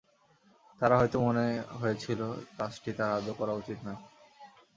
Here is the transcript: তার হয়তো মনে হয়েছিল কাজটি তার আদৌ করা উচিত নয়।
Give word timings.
তার 0.81 0.91
হয়তো 0.95 1.17
মনে 1.19 1.45
হয়েছিল 1.79 2.19
কাজটি 2.57 2.91
তার 2.97 3.09
আদৌ 3.17 3.33
করা 3.33 3.53
উচিত 3.53 3.77
নয়। 3.85 3.99